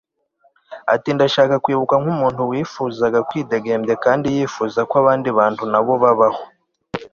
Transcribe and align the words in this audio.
ati 0.93 1.09
ndashaka 1.15 1.55
kwibukwa 1.63 1.95
nk'umuntu 2.01 2.41
wifuzaga 2.51 3.19
kwidegembya 3.29 3.95
kandi 4.05 4.27
yifuza 4.35 4.79
ko 4.89 4.93
abandi 5.01 5.29
bantu 5.37 5.63
na 5.71 5.79
bo 5.85 5.93
babaho 6.03 6.43